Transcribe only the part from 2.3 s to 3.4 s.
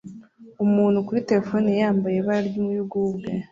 ry'umuyugubwe